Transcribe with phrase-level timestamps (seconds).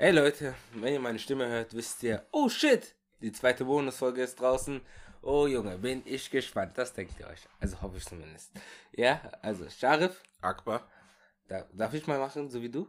[0.00, 4.38] Hey Leute, wenn ihr meine Stimme hört, wisst ihr, oh shit, die zweite Bonusfolge ist
[4.40, 4.80] draußen.
[5.22, 6.78] Oh Junge, bin ich gespannt.
[6.78, 7.40] Das denkt ihr euch.
[7.58, 8.52] Also hoffe ich zumindest.
[8.92, 10.88] Ja, also Sharif, Akbar.
[11.48, 12.88] da, darf ich mal machen, so wie du?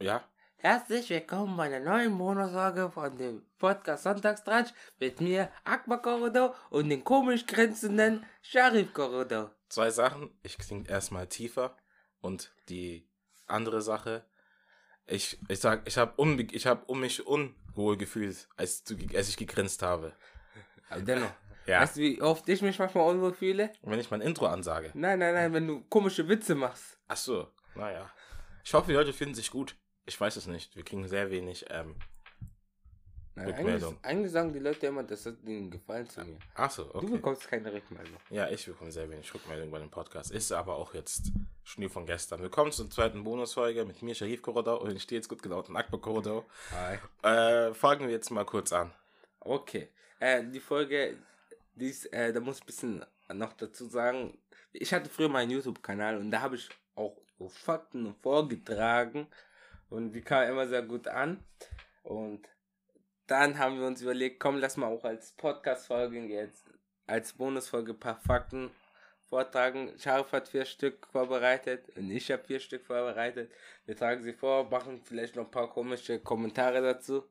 [0.00, 0.24] Ja.
[0.56, 6.88] Herzlich willkommen bei einer neuen Bonusfolge von dem Podcast Sonntagstratsch mit mir, Akbar Korodo und
[6.88, 9.50] den komisch grenzenden Sharif Korodo.
[9.68, 10.36] Zwei Sachen.
[10.42, 11.76] Ich klinge erstmal tiefer.
[12.20, 13.08] Und die
[13.46, 14.26] andere Sache.
[15.06, 19.28] Ich, ich sag, ich habe um, ich hab um mich unwohl gefühlt, als, du, als
[19.28, 20.12] ich gegrinst habe.
[20.88, 21.30] Aber dennoch,
[21.66, 21.80] Ja.
[21.80, 23.72] weißt du, wie oft ich mich manchmal unwohl fühle?
[23.82, 24.90] Und wenn ich mein Intro ansage.
[24.94, 26.98] Nein, nein, nein, wenn du komische Witze machst.
[27.08, 28.10] Ach so, naja.
[28.64, 29.76] Ich hoffe, die Leute finden sich gut.
[30.06, 30.74] Ich weiß es nicht.
[30.74, 31.66] Wir kriegen sehr wenig.
[31.70, 31.94] Ähm,
[33.36, 33.98] Nein, eigentlich, Rückmeldung.
[34.02, 36.38] eigentlich sagen die Leute immer, das hat ihnen gefallen zu mir.
[36.54, 37.06] ach so, Du okay.
[37.08, 38.16] bekommst keine Rückmeldung.
[38.30, 40.30] Ja, ich bekomme sehr wenig Rückmeldung bei dem Podcast.
[40.30, 41.32] Ist aber auch jetzt
[41.62, 42.40] Schnee von gestern.
[42.40, 46.44] Willkommen zur zweiten Bonusfolge mit mir, Sharif Korodau und stets gut gelaunten Akbar Korodau.
[46.72, 46.98] Hi.
[47.22, 48.90] Äh, fangen wir jetzt mal kurz an.
[49.40, 49.90] Okay.
[50.18, 51.18] Äh, die Folge,
[51.74, 54.38] die ist, äh, da muss ich ein bisschen noch dazu sagen.
[54.72, 59.26] Ich hatte früher meinen YouTube-Kanal und da habe ich auch so Fakten vorgetragen
[59.90, 61.44] und die kamen immer sehr gut an.
[62.02, 62.46] Und
[63.26, 66.66] dann haben wir uns überlegt, komm, lass mal auch als Podcast-Folge jetzt
[67.06, 68.70] als Bonusfolge ein paar Fakten
[69.28, 69.92] vortragen.
[69.98, 73.50] Scharf hat vier Stück vorbereitet und ich habe vier Stück vorbereitet.
[73.84, 77.24] Wir tragen sie vor, machen vielleicht noch ein paar komische Kommentare dazu.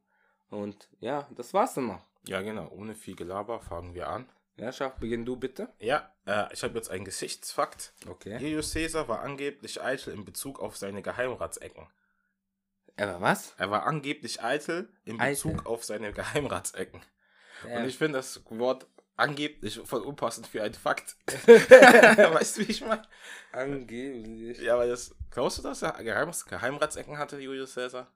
[0.49, 2.01] Und ja, das war's dann noch.
[2.27, 2.69] Ja, genau.
[2.69, 4.27] Ohne viel Gelaber fangen wir an.
[4.57, 5.73] Ja, Scharf, beginn du bitte.
[5.79, 7.93] Ja, äh, ich habe jetzt einen Gesichtsfakt.
[8.07, 8.37] Okay.
[8.37, 11.87] Julius Caesar war angeblich eitel in Bezug auf seine Geheimratsecken.
[12.97, 13.53] Aber was?
[13.57, 15.51] Er war angeblich eitel in Eitel.
[15.51, 17.01] Bezug auf seine Geheimratsecken.
[17.67, 17.77] Ja.
[17.77, 18.87] Und ich finde das Wort
[19.17, 21.15] angeblich voll unpassend für einen Fakt.
[21.47, 23.03] weißt du, wie ich meine?
[23.51, 24.59] Angeblich.
[24.59, 25.15] Ja, weil das.
[25.29, 28.11] Glaubst du, dass er Geheim Geheimratsecken hatte, Julius Caesar?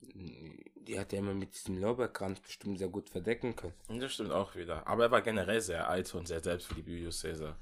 [0.00, 4.00] Die hat er immer mit diesem Lorbeerkranz bestimmt sehr gut verdecken können.
[4.00, 4.86] Das stimmt auch wieder.
[4.86, 7.56] Aber er war generell sehr alt und sehr selbstverliebt, Julius Caesar.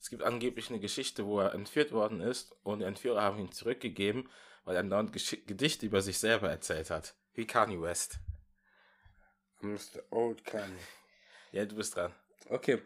[0.00, 3.52] Es gibt angeblich eine Geschichte, wo er entführt worden ist und die Entführer haben ihn
[3.52, 4.28] zurückgegeben,
[4.64, 7.14] weil er Gesch Gedichte über sich selber erzählt hat.
[7.34, 8.18] Wie Kanye West.
[9.60, 10.02] Mr.
[10.10, 10.76] Old Kanye.
[11.52, 12.12] Ja, du bist dran.
[12.48, 12.82] Okay.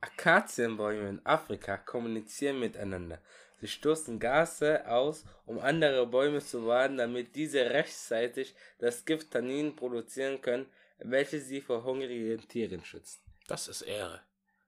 [0.00, 3.20] Akazienbäume in Afrika kommunizieren miteinander.
[3.60, 9.74] Sie stoßen Gase aus, um andere Bäume zu warnen, damit diese rechtzeitig das Gift Tannin
[9.74, 10.66] produzieren können,
[10.98, 13.20] welches sie vor hungrigen Tieren schützen.
[13.48, 14.22] Das ist Ehre.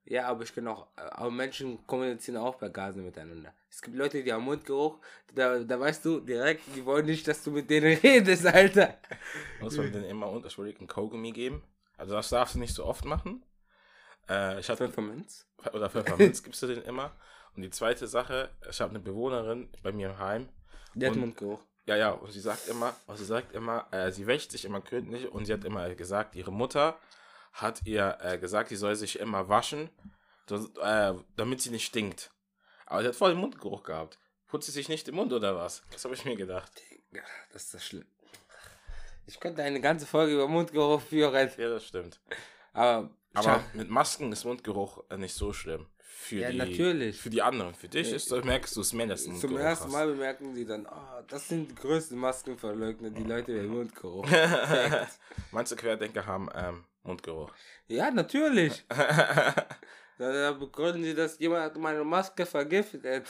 [0.05, 3.53] Ja, aber ich kann auch, aber Menschen kommunizieren auch bei Gasen miteinander.
[3.69, 4.99] Es gibt Leute, die haben Mundgeruch,
[5.35, 8.99] da, da weißt du direkt, die wollen nicht, dass du mit denen redest, Alter.
[9.61, 11.63] Muss man denen immer unterschwelligen Kaugummi geben.
[11.97, 13.45] Also das darfst du nicht so oft machen.
[14.29, 15.47] Äh, ich hatte, Pfefferminz?
[15.73, 17.13] oder Pfefferminz gibst du den immer.
[17.55, 20.49] Und die zweite Sache, ich habe eine Bewohnerin bei mir im Heim.
[20.95, 21.61] Der hat Und- Mundgeruch.
[21.87, 24.81] Ja, ja, und sie sagt immer, und sie sagt immer, äh, sie wäscht sich immer
[24.81, 26.97] gründlich und sie hat immer gesagt, ihre Mutter
[27.53, 29.91] hat ihr äh, gesagt, sie soll sich immer waschen,
[30.47, 32.31] das, äh, damit sie nicht stinkt.
[32.87, 34.19] Aber sie hat voll den Mundgeruch gehabt.
[34.49, 35.83] Putzt sie sich nicht im Mund oder was?
[35.93, 36.73] Das habe ich mir gedacht.
[37.53, 38.07] Das ist das schlimm.
[39.27, 42.21] Ich könnte eine ganze Folge über Mundgeruch führen, Ja, das stimmt.
[42.73, 45.87] aber, Aber mit Masken ist Mundgeruch äh, nicht so schlimm.
[45.99, 47.17] Für Ja, die, natürlich.
[47.21, 47.75] Für die anderen.
[47.75, 49.93] Für dich ist, das merkst du es mehr, dass du zum Mundgeruch ersten hast.
[49.93, 54.27] Mal bemerken sie dann, ah, das sind die größten Maskenverleugner, die Leute mit Mundgeruch.
[55.53, 57.53] Manche Querdenker haben ähm, Mundgeruch.
[57.89, 58.85] ja, natürlich.
[60.19, 63.27] Da, begründen sie, dass jemand meine Maske vergiftet.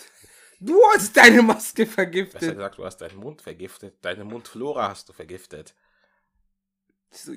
[0.58, 2.40] Du hast deine Maske Besser vergiftet.
[2.40, 3.94] gesagt, du hast deinen Mund vergiftet.
[4.00, 5.72] Deine Mundflora hast du vergiftet.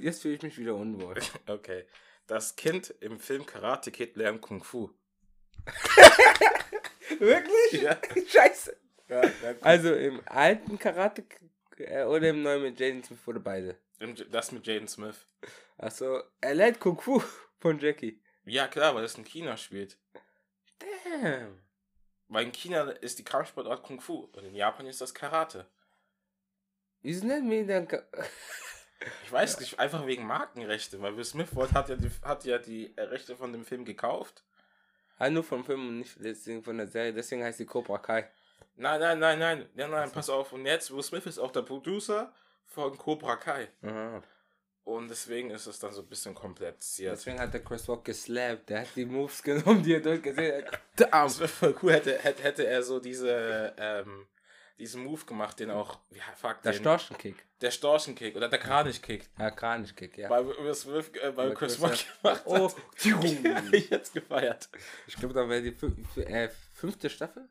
[0.01, 1.13] Jetzt fühle ich mich wieder unwohl.
[1.47, 1.85] Okay.
[2.25, 4.89] Das Kind im Film Karate Kid lernt Kung Fu.
[7.19, 7.81] Wirklich?
[7.81, 7.97] Ja.
[8.27, 8.75] Scheiße.
[9.09, 9.21] Ja,
[9.61, 11.23] Also im alten Karate
[11.77, 13.77] äh, oder im neuen mit Jaden Smith oder beide?
[14.31, 15.27] das mit Jaden Smith.
[15.77, 17.21] Achso, er lernt Kung Fu
[17.59, 18.21] von Jackie.
[18.45, 19.97] Ja, klar, weil es in China spielt.
[20.79, 21.59] Damn.
[22.27, 25.67] Weil in China ist die Kampfsportart Kung Fu und in Japan ist das Karate.
[27.01, 27.87] Wieso nennen wir ihn dann?
[29.25, 32.93] Ich weiß nicht, einfach wegen Markenrechte, weil Will Smith hat ja die, hat ja die
[32.97, 34.43] Rechte von dem Film gekauft.
[35.17, 37.13] ah, nur vom Film und nicht deswegen von der Serie.
[37.13, 38.29] Deswegen heißt sie Cobra Kai.
[38.75, 40.53] Nein, nein, nein, nein, nein, nein, pass auf.
[40.53, 42.33] Und jetzt, Will Smith ist auch der Producer
[42.65, 43.67] von Cobra Kai.
[43.83, 44.23] Aha.
[44.85, 47.13] Und deswegen ist es dann so ein bisschen kompliziert.
[47.13, 48.69] Deswegen hat der Chris Rock geslappt.
[48.69, 50.79] Der hat die Moves genommen, die er durchgesehen hat.
[50.97, 54.27] Das wäre voll cool, hätte, hätte, hätte er so diese, ähm,
[54.77, 57.35] diesen Move gemacht, den auch, ja, fuck, Der den, Storchenkick.
[57.61, 59.29] der Storchenkick oder der Kranich-Kick.
[59.39, 60.27] Ja, Kranichkick, ja.
[60.73, 62.69] Smith, äh, Bei Chris Rock gemacht Oh.
[62.69, 62.75] hat.
[63.55, 64.69] Hab ich jetzt gefeiert.
[65.07, 67.47] Ich glaube, da wäre die äh, fünfte Staffel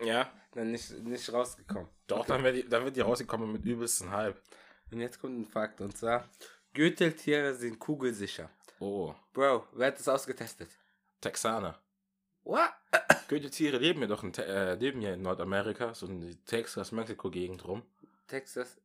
[0.00, 1.88] Ja, dann nicht, nicht rausgekommen.
[2.06, 4.40] doch, dann, wär die, dann wird die rausgekommen mit übelsten Hype.
[4.92, 5.80] Und jetzt kommt ein Fakt.
[5.80, 6.28] Und zwar,
[6.74, 8.50] Gürteltiere sind kugelsicher.
[8.78, 10.70] Oh, Bro, wer hat das ausgetestet?
[11.20, 11.78] Texaner.
[12.44, 12.70] What?
[13.28, 17.82] Gürteltiere leben ja doch in, äh, leben ja in Nordamerika, so in die Texas-Mexiko-Gegend rum.
[18.26, 18.80] Texas.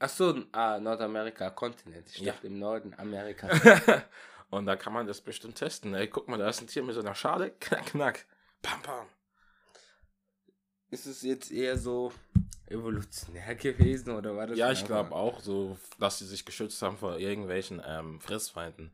[0.00, 2.08] Ach so, ah, Nordamerika, Kontinent.
[2.10, 2.32] Ich Ja.
[2.32, 3.48] dachte im Norden Amerika.
[4.50, 5.92] Und da kann man das bestimmt testen.
[5.94, 7.50] Ey, guck mal, da ist ein Tier mit so einer Schale.
[7.60, 8.26] Knack, knack.
[8.62, 9.06] Pam, pam.
[10.90, 12.12] ist es jetzt eher so
[12.70, 14.58] evolutionär gewesen oder war das?
[14.58, 18.92] Ja, ich glaube auch, so, dass sie sich geschützt haben vor irgendwelchen ähm, Fressfeinden.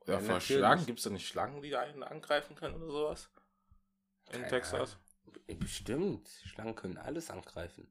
[0.00, 0.46] Oder Ja, vor natürlich.
[0.58, 0.86] Schlangen.
[0.86, 3.30] Gibt es da nicht Schlangen, die einen angreifen können oder sowas?
[4.26, 4.96] In Keine Texas?
[5.48, 6.28] Ja, Bestimmt.
[6.44, 7.86] Schlangen können alles angreifen.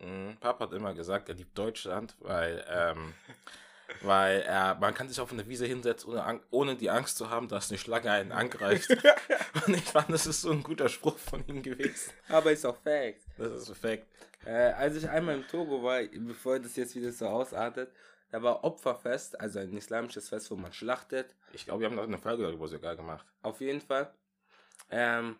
[0.00, 0.36] Mhm.
[0.40, 3.14] Papa hat immer gesagt, er liebt Deutschland, weil, ähm,
[4.02, 7.48] weil er, man kann sich auf eine Wiese hinsetzen, ohne, ohne die Angst zu haben,
[7.48, 8.90] dass eine Schlange einen angreift.
[9.66, 12.12] Und ich fand, das ist so ein guter Spruch von ihm gewesen.
[12.28, 13.20] Aber ist auch Fact.
[13.38, 14.06] Das ist perfekt.
[14.44, 17.92] Äh, als ich einmal im Togo war, bevor das jetzt wieder so ausartet,
[18.30, 21.34] da war Opferfest, also ein islamisches Fest, wo man schlachtet.
[21.52, 23.26] Ich glaube, wir haben noch eine Folge darüber sogar gemacht.
[23.42, 24.14] Auf jeden Fall.
[24.90, 25.36] Ähm,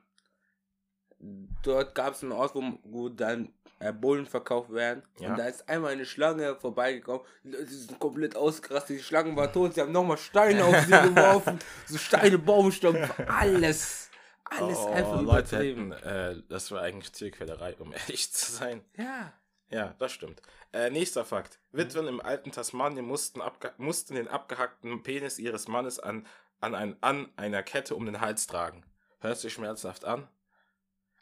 [1.62, 5.02] dort gab es einen Ort, wo, wo dann äh, Bullen verkauft werden.
[5.18, 5.30] Ja.
[5.30, 7.22] Und da ist einmal eine Schlange vorbeigekommen.
[7.42, 8.98] Leute sind komplett ausgerastet.
[8.98, 9.74] Die Schlange war tot.
[9.74, 11.58] Sie haben nochmal Steine auf sie geworfen.
[11.86, 12.96] So Steine, Baumstamm,
[13.26, 14.10] alles.
[14.44, 15.92] Alles oh, einfach Leute übertrieben.
[15.92, 18.82] hätten, äh, das war eigentlich Tierquälerei, um ehrlich zu sein.
[18.96, 19.32] Ja.
[19.70, 20.42] Ja, das stimmt.
[20.72, 21.60] Äh, nächster Fakt.
[21.70, 23.40] Witwen im alten Tasmanien mussten,
[23.78, 26.26] mussten den abgehackten Penis ihres Mannes an,
[26.60, 28.84] an, ein, an einer Kette um den Hals tragen.
[29.20, 30.26] Hört sich schmerzhaft an?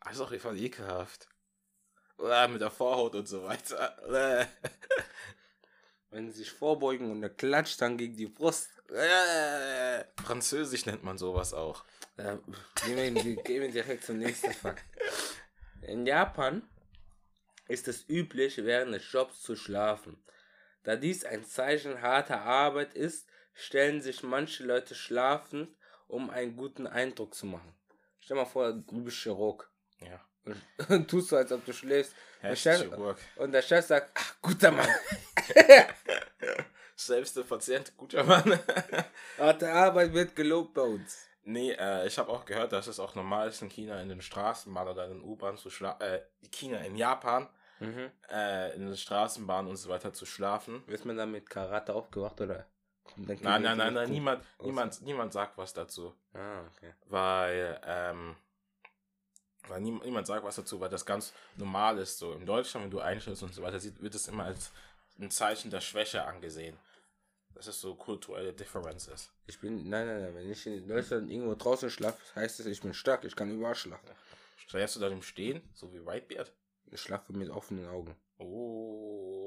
[0.00, 1.28] Aber ist auch voll ekelhaft.
[2.18, 3.96] Mit der Vorhaut und so weiter.
[6.10, 8.70] Wenn sie sich vorbeugen und er klatscht dann gegen die Brust.
[10.24, 11.84] Französisch nennt man sowas auch.
[12.16, 12.38] Äh,
[12.86, 14.84] gehen, wir, gehen wir direkt zum nächsten Fakt.
[15.82, 16.62] In Japan
[17.68, 20.22] ist es üblich, während des Jobs zu schlafen.
[20.82, 26.86] Da dies ein Zeichen harter Arbeit ist, stellen sich manche Leute schlafend, um einen guten
[26.86, 27.74] Eindruck zu machen.
[28.20, 30.20] Stell mal vor, du bist Chirurg Ja.
[30.88, 32.14] und tust so, als ob du schläfst.
[32.42, 32.86] Der Chef,
[33.36, 34.88] und der Chef sagt, ach, guter Mann,
[36.96, 38.58] Selbst der Patient, guter Mann.
[39.38, 41.28] harte Arbeit wird gelobt bei uns.
[41.42, 44.20] Nee, äh, ich habe auch gehört, dass es auch normal ist in China in den
[44.20, 46.02] Straßenbahnen oder in den U-Bahnen zu schlafen.
[46.02, 46.20] Äh,
[46.50, 47.48] China, in Japan,
[47.80, 48.10] Mhm.
[48.28, 50.82] äh, in den Straßenbahnen und so weiter zu schlafen.
[50.88, 52.66] Wird man dann mit Karate aufgewacht oder?
[53.16, 56.14] Nein, nein, nein, nein, niemand, niemand, niemand sagt was dazu.
[56.34, 56.92] Ah, okay.
[57.06, 58.36] Weil, ähm,
[59.68, 62.18] weil nie, niemand sagt was dazu, weil das ganz normal ist.
[62.18, 64.70] So in Deutschland, wenn du einschläfst und so weiter, wird es immer als
[65.18, 66.76] ein Zeichen der Schwäche angesehen.
[67.54, 69.30] Das ist so kulturelle Differences.
[69.46, 72.80] Ich bin, nein, nein, nein, wenn ich in Deutschland irgendwo draußen schlafe, heißt es, ich
[72.80, 74.08] bin stark, ich kann überall schlafen.
[74.68, 76.52] Schläfst du da im Stehen, so wie Whitebeard?
[76.90, 78.14] Ich schlafe mit offenen Augen.
[78.38, 79.37] Oh.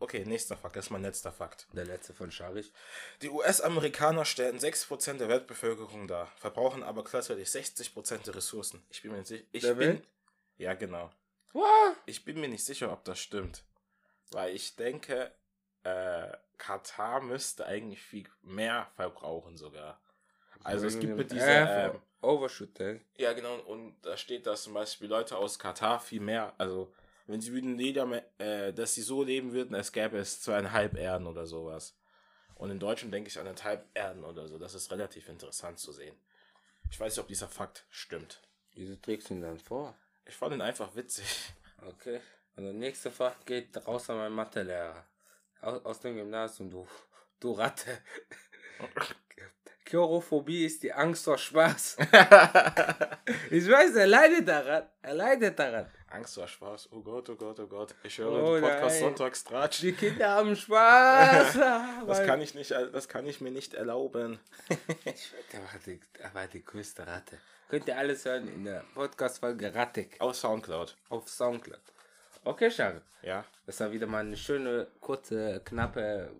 [0.00, 1.66] Okay, nächster Fakt, das ist mein letzter Fakt.
[1.72, 2.72] Der letzte von Scharich.
[3.20, 8.82] Die US-Amerikaner stellen 6% der Weltbevölkerung dar, verbrauchen aber gleichzeitig 60% der Ressourcen.
[8.90, 9.44] Ich bin mir nicht sicher.
[9.50, 10.08] Ich Der bin, Welt?
[10.56, 11.10] Ja, genau.
[11.52, 11.96] What?
[12.06, 13.64] Ich bin mir nicht sicher, ob das stimmt.
[14.30, 15.32] Weil ich denke,
[15.82, 16.28] äh,
[16.58, 20.00] Katar müsste eigentlich viel mehr verbrauchen sogar.
[20.62, 23.00] Also es gibt mit dieser, ähm, Overshoot, ey.
[23.16, 26.92] ja genau, und da steht, dass zum Beispiel Leute aus Katar viel mehr, also
[27.28, 31.26] wenn sie würden jeder, äh, dass sie so leben würden, als gäbe es zweieinhalb Erden
[31.26, 31.96] oder sowas.
[32.54, 34.58] Und in Deutschland denke ich anderthalb Erden oder so.
[34.58, 36.16] Das ist relativ interessant zu sehen.
[36.90, 38.42] Ich weiß nicht, ob dieser Fakt stimmt.
[38.74, 39.94] Wieso trägst du ihn dann vor?
[40.24, 41.26] Ich fand ihn einfach witzig.
[41.86, 42.20] Okay.
[42.56, 45.06] Und der nächste Fach geht raus an meinen Mathelehrer.
[45.60, 46.88] Aus, aus dem Gymnasium, du,
[47.38, 47.98] du Ratte.
[49.90, 51.96] Chorophobie ist die Angst vor Spaß.
[53.50, 54.84] Ich weiß, er leidet daran.
[55.02, 55.86] Er leidet daran.
[56.08, 56.88] Angst war Spaß.
[56.92, 57.94] Oh Gott, oh Gott, oh Gott.
[58.02, 59.00] Ich höre Oh den Podcast nein.
[59.00, 59.80] Sonntagstratsch.
[59.80, 61.54] Die Kinder haben Spaß.
[62.06, 64.38] Das kann ich nicht, das kann ich mir nicht erlauben.
[64.70, 67.38] Der war die, größte Ratte.
[67.68, 70.96] Könnt ihr alles hören in der Podcast-Folge Rattig Aus Soundcloud.
[71.10, 71.80] auf Soundcloud.
[72.44, 73.02] Okay, Schare.
[73.22, 76.30] Ja, Das war wieder mal eine schöne, kurze, knappe,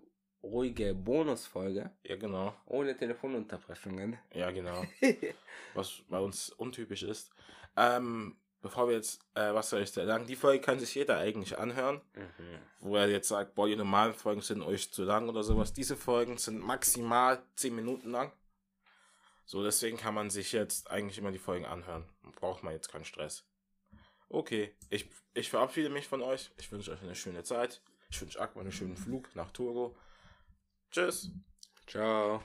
[0.43, 1.91] ruhige Bonusfolge.
[2.03, 2.53] ja genau.
[2.65, 4.17] Ohne Telefonunterbrechungen.
[4.33, 4.83] Ja, genau.
[5.73, 7.31] was bei uns untypisch ist.
[7.75, 10.25] Ähm, bevor wir jetzt, äh, was soll ich da sagen?
[10.27, 12.59] Die Folge kann sich jeder eigentlich anhören, Mhm.
[12.79, 15.73] wo er jetzt sagt, boah, die normalen Folgen sind euch zu lang oder sowas.
[15.73, 18.31] Diese Folgen sind maximal 10 Minuten lang.
[19.45, 22.05] So, deswegen kann man sich jetzt eigentlich immer die Folgen anhören.
[22.35, 23.45] Braucht man jetzt keinen Stress.
[24.29, 26.51] Okay, ich, ich verabschiede mich von euch.
[26.57, 27.81] Ich wünsche euch eine schöne Zeit.
[28.11, 29.95] Ich wünsche Aqua einen schönen Flug nach Togo.
[30.91, 31.31] Tschüss.
[31.87, 32.41] Ciao.